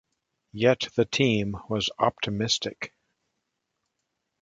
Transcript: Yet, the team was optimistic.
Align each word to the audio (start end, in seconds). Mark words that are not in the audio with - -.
Yet, 0.55 0.87
the 0.95 1.05
team 1.05 1.57
was 1.69 1.91
optimistic. 1.99 2.95